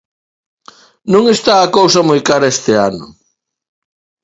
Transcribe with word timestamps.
Non 1.13 1.23
está 1.35 1.55
a 1.61 1.71
cousa 1.77 1.99
moi 2.09 2.19
cara 2.29 2.51
este 2.55 2.73
ano. 2.89 3.05